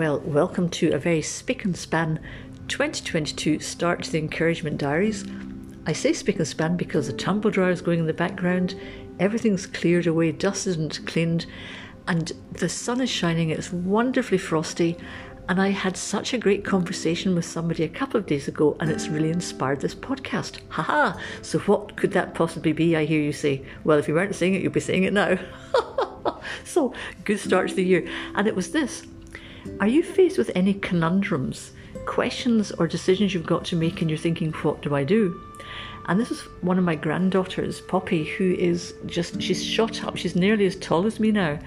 Well, 0.00 0.20
welcome 0.20 0.70
to 0.70 0.92
a 0.92 0.98
very 0.98 1.20
spick 1.20 1.66
and 1.66 1.76
span 1.76 2.20
2022 2.68 3.58
start 3.58 4.02
to 4.04 4.10
the 4.10 4.18
encouragement 4.18 4.78
diaries. 4.78 5.26
I 5.84 5.92
say 5.92 6.14
spick 6.14 6.36
and 6.36 6.48
span 6.48 6.78
because 6.78 7.06
the 7.06 7.12
tumble 7.12 7.50
dryer 7.50 7.70
is 7.70 7.82
going 7.82 7.98
in 7.98 8.06
the 8.06 8.14
background, 8.14 8.80
everything's 9.18 9.66
cleared 9.66 10.06
away, 10.06 10.32
dust 10.32 10.66
isn't 10.68 11.04
cleaned, 11.04 11.44
and 12.08 12.32
the 12.52 12.70
sun 12.70 13.02
is 13.02 13.10
shining. 13.10 13.50
It's 13.50 13.74
wonderfully 13.74 14.38
frosty, 14.38 14.96
and 15.50 15.60
I 15.60 15.68
had 15.68 15.98
such 15.98 16.32
a 16.32 16.38
great 16.38 16.64
conversation 16.64 17.34
with 17.34 17.44
somebody 17.44 17.84
a 17.84 17.88
couple 17.90 18.18
of 18.18 18.24
days 18.24 18.48
ago, 18.48 18.78
and 18.80 18.90
it's 18.90 19.08
really 19.08 19.28
inspired 19.28 19.82
this 19.82 19.94
podcast. 19.94 20.60
Haha! 20.70 21.20
So, 21.42 21.58
what 21.58 21.96
could 21.96 22.12
that 22.12 22.32
possibly 22.32 22.72
be? 22.72 22.96
I 22.96 23.04
hear 23.04 23.20
you 23.20 23.34
say. 23.34 23.66
Well, 23.84 23.98
if 23.98 24.08
you 24.08 24.14
weren't 24.14 24.34
saying 24.34 24.54
it, 24.54 24.62
you'll 24.62 24.72
be 24.72 24.80
saying 24.80 25.04
it 25.04 25.12
now. 25.12 25.38
so, 26.64 26.94
good 27.24 27.38
start 27.38 27.68
to 27.68 27.74
the 27.74 27.84
year. 27.84 28.08
And 28.34 28.48
it 28.48 28.56
was 28.56 28.70
this 28.70 29.04
Are 29.80 29.86
you 29.86 30.02
faced 30.02 30.38
with 30.38 30.50
any 30.54 30.74
conundrums, 30.74 31.72
questions, 32.06 32.72
or 32.72 32.86
decisions 32.86 33.34
you've 33.34 33.46
got 33.46 33.64
to 33.66 33.76
make, 33.76 34.00
and 34.00 34.10
you're 34.10 34.18
thinking, 34.18 34.52
What 34.52 34.82
do 34.82 34.94
I 34.94 35.04
do? 35.04 35.40
And 36.06 36.18
this 36.18 36.30
is 36.30 36.40
one 36.62 36.78
of 36.78 36.84
my 36.84 36.96
granddaughters, 36.96 37.80
Poppy, 37.80 38.24
who 38.24 38.54
is 38.54 38.94
just, 39.06 39.40
she's 39.40 39.64
shot 39.64 40.02
up. 40.02 40.16
She's 40.16 40.34
nearly 40.34 40.66
as 40.66 40.74
tall 40.76 41.06
as 41.06 41.20
me 41.20 41.30
now. 41.30 41.58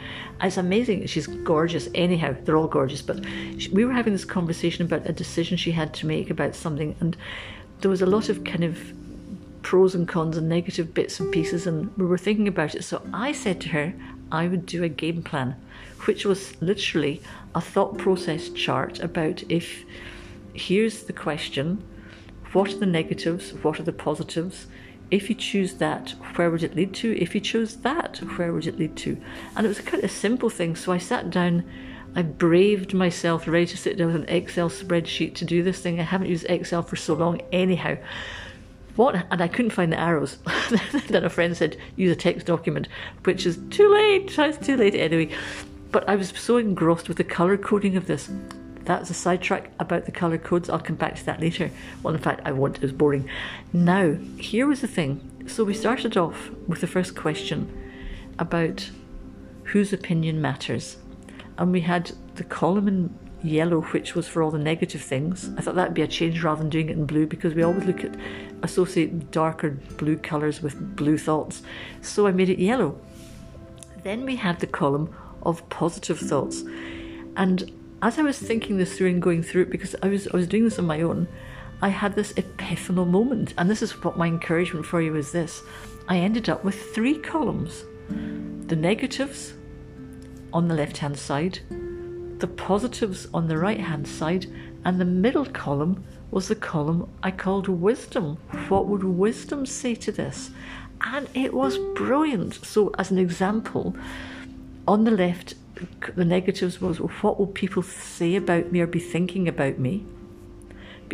It's 0.41 0.57
amazing. 0.57 1.05
She's 1.05 1.27
gorgeous. 1.27 1.87
Anyhow, 1.95 2.35
they're 2.43 2.57
all 2.57 2.67
gorgeous. 2.67 3.01
But 3.01 3.23
she, 3.57 3.69
we 3.69 3.85
were 3.85 3.93
having 3.93 4.11
this 4.11 4.25
conversation 4.25 4.85
about 4.85 5.07
a 5.07 5.13
decision 5.13 5.55
she 5.55 5.71
had 5.71 5.93
to 5.93 6.07
make 6.07 6.29
about 6.29 6.55
something. 6.55 6.95
And 6.99 7.15
there 7.79 7.91
was 7.91 8.01
a 8.01 8.05
lot 8.05 8.27
of 8.27 8.43
kind 8.43 8.63
of 8.63 8.77
pros 9.61 9.95
and 9.95 10.07
cons 10.07 10.35
and 10.35 10.49
negative 10.49 10.93
bits 10.93 11.21
and 11.21 11.31
pieces. 11.31 11.65
And 11.65 11.95
we 11.95 12.05
were 12.05 12.17
thinking 12.17 12.47
about 12.47 12.75
it. 12.75 12.83
So 12.83 13.01
I 13.13 13.31
said 13.31 13.61
to 13.61 13.69
her, 13.69 13.93
I 14.33 14.47
would 14.47 14.65
do 14.65 14.83
a 14.83 14.89
game 14.89 15.21
plan, 15.21 15.55
which 16.05 16.25
was 16.25 16.59
literally 16.59 17.21
a 17.53 17.61
thought 17.61 17.97
process 17.99 18.49
chart 18.49 18.99
about 18.99 19.43
if 19.47 19.85
here's 20.53 21.03
the 21.03 21.13
question 21.13 21.83
what 22.51 22.71
are 22.71 22.77
the 22.77 22.85
negatives? 22.85 23.51
What 23.51 23.79
are 23.79 23.83
the 23.83 23.91
positives? 23.91 24.67
If 25.09 25.27
you 25.27 25.35
choose 25.35 25.75
that, 25.75 26.11
where 26.35 26.51
would 26.51 26.63
it 26.63 26.75
lead 26.75 26.93
to? 26.95 27.17
If 27.19 27.33
you 27.33 27.41
chose 27.41 27.77
that, 27.77 28.17
where 28.37 28.53
would 28.53 28.67
it 28.67 28.77
lead 28.77 28.95
to? 28.97 29.17
And 29.55 29.65
it 29.65 29.69
was 29.69 29.79
a 29.79 29.83
kind 29.83 30.03
of 30.03 30.11
simple 30.11 30.49
thing. 30.49 30.75
So 30.75 30.91
I 30.91 30.99
sat 30.99 31.31
down, 31.31 31.63
I 32.15 32.21
braved 32.21 32.93
myself 32.93 33.47
ready 33.47 33.65
to 33.65 33.77
sit 33.77 33.97
down 33.97 34.07
with 34.07 34.15
an 34.17 34.29
Excel 34.29 34.69
spreadsheet 34.69 35.33
to 35.35 35.45
do 35.45 35.63
this 35.63 35.81
thing. 35.81 35.99
I 35.99 36.03
haven't 36.03 36.29
used 36.29 36.45
Excel 36.47 36.83
for 36.83 36.95
so 36.95 37.15
long, 37.15 37.41
anyhow. 37.51 37.97
What? 38.95 39.25
And 39.31 39.41
I 39.41 39.47
couldn't 39.47 39.71
find 39.71 39.91
the 39.91 39.99
arrows. 39.99 40.37
then 41.07 41.23
a 41.23 41.29
friend 41.29 41.55
said, 41.57 41.77
use 41.95 42.11
a 42.11 42.15
text 42.15 42.45
document, 42.45 42.87
which 43.23 43.45
is 43.45 43.59
too 43.69 43.91
late. 43.91 44.37
It's 44.37 44.65
too 44.65 44.77
late 44.77 44.95
anyway. 44.95 45.35
But 45.91 46.07
I 46.07 46.15
was 46.15 46.29
so 46.29 46.57
engrossed 46.57 47.07
with 47.07 47.17
the 47.17 47.23
colour 47.23 47.57
coding 47.57 47.95
of 47.95 48.07
this 48.07 48.29
that's 48.85 49.09
a 49.09 49.13
sidetrack 49.13 49.71
about 49.79 50.05
the 50.05 50.11
colour 50.11 50.37
codes. 50.37 50.69
I'll 50.69 50.79
come 50.79 50.95
back 50.95 51.15
to 51.15 51.25
that 51.25 51.39
later. 51.39 51.71
Well, 52.01 52.13
in 52.13 52.21
fact, 52.21 52.41
I 52.45 52.51
won't. 52.51 52.77
It 52.77 52.81
was 52.81 52.91
boring. 52.91 53.29
Now, 53.71 54.17
here 54.37 54.67
was 54.67 54.81
the 54.81 54.87
thing. 54.87 55.29
So 55.47 55.63
we 55.63 55.73
started 55.73 56.17
off 56.17 56.49
with 56.67 56.81
the 56.81 56.87
first 56.87 57.15
question 57.15 57.71
about 58.39 58.89
whose 59.65 59.93
opinion 59.93 60.41
matters. 60.41 60.97
And 61.57 61.71
we 61.71 61.81
had 61.81 62.11
the 62.35 62.43
column 62.43 62.87
in 62.87 63.17
yellow, 63.43 63.81
which 63.81 64.15
was 64.15 64.27
for 64.27 64.41
all 64.41 64.51
the 64.51 64.57
negative 64.57 65.01
things. 65.01 65.51
I 65.57 65.61
thought 65.61 65.75
that'd 65.75 65.93
be 65.93 66.01
a 66.01 66.07
change 66.07 66.43
rather 66.43 66.61
than 66.61 66.69
doing 66.69 66.89
it 66.89 66.97
in 66.97 67.05
blue 67.05 67.27
because 67.27 67.53
we 67.53 67.63
always 67.63 67.85
look 67.85 68.03
at 68.03 68.15
associate 68.63 69.31
darker 69.31 69.71
blue 69.97 70.17
colours 70.17 70.61
with 70.61 70.95
blue 70.95 71.17
thoughts. 71.17 71.61
So 72.01 72.25
I 72.25 72.31
made 72.31 72.49
it 72.49 72.59
yellow. 72.59 72.99
Then 74.03 74.25
we 74.25 74.37
had 74.37 74.59
the 74.59 74.67
column 74.67 75.13
of 75.43 75.67
positive 75.69 76.19
thoughts. 76.19 76.63
And 77.35 77.71
as 78.01 78.17
I 78.17 78.21
was 78.21 78.39
thinking 78.39 78.77
this 78.77 78.97
through 78.97 79.09
and 79.09 79.21
going 79.21 79.43
through 79.43 79.63
it, 79.63 79.69
because 79.69 79.95
I 80.01 80.07
was 80.07 80.27
I 80.27 80.35
was 80.35 80.47
doing 80.47 80.63
this 80.63 80.79
on 80.79 80.85
my 80.85 81.01
own, 81.01 81.27
I 81.81 81.89
had 81.89 82.15
this 82.15 82.33
epiphanal 82.33 83.07
moment, 83.07 83.53
and 83.57 83.69
this 83.69 83.81
is 83.81 83.91
what 84.03 84.17
my 84.17 84.27
encouragement 84.27 84.85
for 84.85 85.01
you 85.01 85.15
is 85.15 85.31
this. 85.31 85.61
I 86.07 86.17
ended 86.17 86.49
up 86.49 86.63
with 86.63 86.93
three 86.93 87.17
columns: 87.17 87.83
the 88.67 88.75
negatives 88.75 89.53
on 90.51 90.67
the 90.67 90.75
left 90.75 90.97
hand 90.97 91.17
side, 91.17 91.59
the 92.43 92.47
positives 92.47 93.25
on 93.33 93.47
the 93.47 93.57
right 93.57 93.79
hand 93.79 94.05
side, 94.05 94.47
and 94.83 94.99
the 94.99 95.05
middle 95.05 95.45
column 95.45 96.03
was 96.29 96.49
the 96.49 96.55
column 96.57 97.09
I 97.23 97.31
called 97.31 97.69
wisdom. 97.69 98.35
What 98.67 98.85
would 98.87 99.05
wisdom 99.05 99.65
say 99.65 99.95
to 99.95 100.11
this? 100.11 100.51
And 100.99 101.29
it 101.33 101.53
was 101.53 101.77
brilliant. 101.95 102.55
So, 102.55 102.93
as 102.97 103.11
an 103.11 103.17
example, 103.17 103.95
on 104.85 105.05
the 105.05 105.11
left, 105.11 105.53
the 106.17 106.25
negatives 106.25 106.81
was 106.81 106.97
what 106.97 107.39
will 107.39 107.47
people 107.47 107.81
say 107.81 108.35
about 108.35 108.73
me 108.73 108.81
or 108.81 108.87
be 108.87 108.99
thinking 108.99 109.47
about 109.47 109.79
me? 109.79 110.05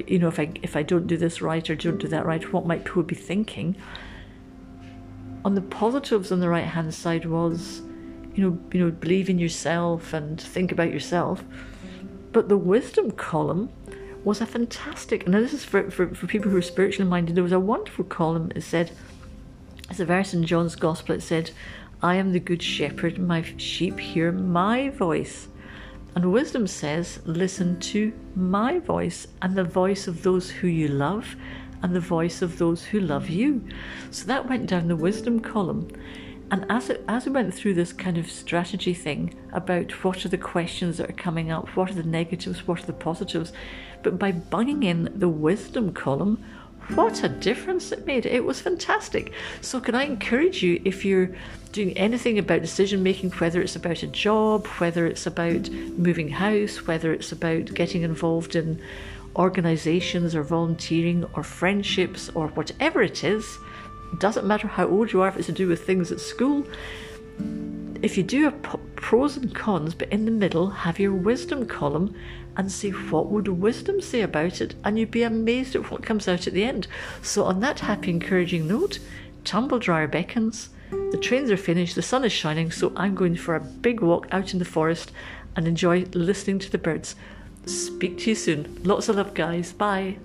You 0.07 0.17
know, 0.17 0.29
if 0.29 0.39
I 0.39 0.49
if 0.63 0.75
I 0.75 0.81
don't 0.81 1.05
do 1.05 1.15
this 1.15 1.43
right 1.43 1.69
or 1.69 1.75
don't 1.75 1.99
do 1.99 2.07
that 2.07 2.25
right, 2.25 2.51
what 2.51 2.65
might 2.65 2.85
people 2.85 3.03
be 3.03 3.13
thinking? 3.13 3.75
On 5.45 5.53
the 5.53 5.61
positives 5.61 6.31
on 6.31 6.39
the 6.39 6.49
right 6.49 6.65
hand 6.65 6.91
side 6.91 7.25
was, 7.25 7.83
you 8.35 8.49
know, 8.49 8.59
you 8.71 8.79
know, 8.79 8.91
believe 8.91 9.29
in 9.29 9.39
yourself 9.39 10.13
and 10.13 10.39
think 10.39 10.71
about 10.71 10.91
yourself. 10.91 11.43
But 12.31 12.49
the 12.49 12.57
wisdom 12.57 13.11
column 13.11 13.69
was 14.23 14.41
a 14.41 14.45
fantastic. 14.45 15.27
Now 15.27 15.39
this 15.39 15.53
is 15.53 15.63
for, 15.63 15.89
for, 15.89 16.13
for 16.13 16.27
people 16.27 16.51
who 16.51 16.57
are 16.57 16.61
spiritually 16.61 17.09
minded. 17.09 17.35
There 17.35 17.43
was 17.43 17.51
a 17.51 17.59
wonderful 17.59 18.05
column. 18.05 18.51
It 18.55 18.61
said, 18.61 18.91
it's 19.89 19.99
a 19.99 20.05
verse 20.05 20.33
in 20.33 20.45
John's 20.45 20.75
Gospel. 20.75 21.15
It 21.15 21.21
said, 21.21 21.51
I 22.01 22.15
am 22.15 22.31
the 22.31 22.39
good 22.39 22.61
shepherd, 22.61 23.17
my 23.17 23.43
sheep 23.57 23.99
hear 23.99 24.31
my 24.31 24.89
voice. 24.89 25.47
And 26.15 26.31
wisdom 26.31 26.67
says, 26.67 27.19
Listen 27.25 27.79
to 27.81 28.13
my 28.35 28.79
voice 28.79 29.27
and 29.41 29.55
the 29.55 29.63
voice 29.63 30.07
of 30.07 30.23
those 30.23 30.49
who 30.49 30.67
you 30.67 30.87
love 30.87 31.35
and 31.81 31.95
the 31.95 31.99
voice 31.99 32.41
of 32.41 32.57
those 32.57 32.83
who 32.83 32.99
love 32.99 33.29
you. 33.29 33.63
So 34.11 34.25
that 34.25 34.47
went 34.47 34.67
down 34.67 34.87
the 34.87 34.95
wisdom 34.95 35.39
column. 35.39 35.89
And 36.51 36.65
as, 36.69 36.89
it, 36.89 37.03
as 37.07 37.25
we 37.25 37.31
went 37.31 37.53
through 37.53 37.75
this 37.75 37.93
kind 37.93 38.17
of 38.17 38.29
strategy 38.29 38.93
thing 38.93 39.35
about 39.53 39.91
what 40.03 40.25
are 40.25 40.29
the 40.29 40.37
questions 40.37 40.97
that 40.97 41.09
are 41.09 41.13
coming 41.13 41.51
up, 41.51 41.75
what 41.75 41.91
are 41.91 41.95
the 41.95 42.03
negatives, 42.03 42.67
what 42.67 42.81
are 42.81 42.87
the 42.87 42.93
positives, 42.93 43.53
but 44.01 44.17
by 44.17 44.31
bunging 44.31 44.83
in 44.83 45.11
the 45.13 45.29
wisdom 45.29 45.93
column, 45.93 46.43
what 46.95 47.23
a 47.23 47.29
difference 47.29 47.91
it 47.91 48.07
made. 48.07 48.25
It 48.25 48.43
was 48.43 48.61
fantastic. 48.61 49.31
So, 49.61 49.79
can 49.79 49.93
I 49.93 50.05
encourage 50.05 50.63
you 50.63 50.81
if 50.85 51.05
you're 51.05 51.35
doing 51.71 51.95
anything 51.95 52.39
about 52.39 52.61
decision 52.61 53.03
making, 53.03 53.29
whether 53.31 53.61
it's 53.61 53.75
about 53.75 54.01
a 54.01 54.07
job, 54.07 54.65
whether 54.65 55.05
it's 55.05 55.27
about 55.27 55.69
moving 55.69 56.29
house, 56.29 56.87
whether 56.87 57.13
it's 57.13 57.31
about 57.31 57.65
getting 57.75 58.01
involved 58.01 58.55
in 58.55 58.81
organizations 59.35 60.33
or 60.33 60.41
volunteering 60.41 61.25
or 61.35 61.43
friendships 61.43 62.29
or 62.33 62.47
whatever 62.49 63.03
it 63.03 63.23
is, 63.23 63.59
doesn't 64.17 64.47
matter 64.47 64.67
how 64.67 64.87
old 64.87 65.13
you 65.13 65.21
are, 65.21 65.27
if 65.27 65.37
it's 65.37 65.45
to 65.47 65.51
do 65.51 65.67
with 65.67 65.85
things 65.85 66.11
at 66.11 66.19
school. 66.19 66.65
If 68.01 68.17
you 68.17 68.23
do 68.23 68.47
a 68.47 68.51
pros 68.51 69.37
and 69.37 69.53
cons, 69.53 69.93
but 69.93 70.09
in 70.09 70.25
the 70.25 70.31
middle, 70.31 70.69
have 70.69 70.99
your 70.99 71.13
wisdom 71.13 71.65
column 71.65 72.15
and 72.57 72.71
see 72.71 72.89
what 72.89 73.27
would 73.27 73.47
wisdom 73.47 74.01
say 74.01 74.21
about 74.21 74.61
it, 74.61 74.75
and 74.83 74.97
you'd 74.97 75.11
be 75.11 75.23
amazed 75.23 75.75
at 75.75 75.91
what 75.91 76.03
comes 76.03 76.27
out 76.27 76.47
at 76.47 76.53
the 76.53 76.63
end. 76.63 76.87
So, 77.21 77.43
on 77.43 77.59
that 77.61 77.79
happy, 77.79 78.11
encouraging 78.11 78.67
note, 78.67 78.99
tumble 79.43 79.79
dryer 79.79 80.07
beckons. 80.07 80.69
The 81.11 81.19
trains 81.21 81.51
are 81.51 81.57
finished, 81.57 81.95
the 81.95 82.01
sun 82.01 82.25
is 82.25 82.31
shining, 82.31 82.71
so 82.71 82.91
I'm 82.95 83.15
going 83.15 83.35
for 83.35 83.55
a 83.55 83.61
big 83.61 84.01
walk 84.01 84.27
out 84.31 84.53
in 84.53 84.59
the 84.59 84.65
forest 84.65 85.11
and 85.55 85.67
enjoy 85.67 86.05
listening 86.13 86.59
to 86.59 86.71
the 86.71 86.77
birds. 86.77 87.15
Speak 87.65 88.17
to 88.19 88.29
you 88.31 88.35
soon. 88.35 88.79
Lots 88.83 89.09
of 89.09 89.17
love, 89.17 89.33
guys. 89.33 89.71
Bye. 89.71 90.17